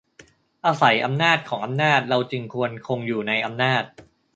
[0.65, 3.83] อาศัยอำนาจของอำนาจเราจึงควรคงอยู่ในอำนาจ